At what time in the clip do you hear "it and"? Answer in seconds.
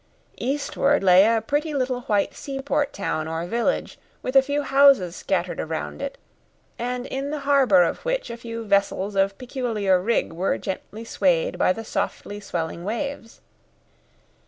6.01-7.05